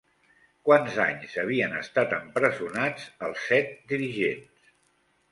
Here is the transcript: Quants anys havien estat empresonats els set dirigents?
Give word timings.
Quants 0.67 0.95
anys 1.01 1.35
havien 1.41 1.75
estat 1.81 2.15
empresonats 2.17 3.05
els 3.27 3.43
set 3.51 3.69
dirigents? 3.93 4.73